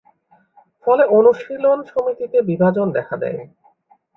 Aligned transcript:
ফলে 0.85 1.03
অনুশীলন 1.17 1.79
সমিতিতে 1.91 2.37
বিভাজন 2.49 2.87
দেখা 2.97 3.15
দেয়। 3.17 3.39